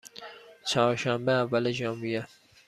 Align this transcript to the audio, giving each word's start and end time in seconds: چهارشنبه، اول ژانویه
چهارشنبه، 0.67 1.31
اول 1.31 1.71
ژانویه 1.71 2.27